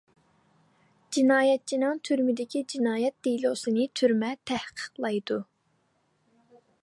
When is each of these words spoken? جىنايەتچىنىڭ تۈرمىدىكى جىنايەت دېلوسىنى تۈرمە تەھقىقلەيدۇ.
جىنايەتچىنىڭ 1.17 1.99
تۈرمىدىكى 2.09 2.63
جىنايەت 2.73 3.15
دېلوسىنى 3.27 3.87
تۈرمە 4.01 4.33
تەھقىقلەيدۇ. 4.53 5.41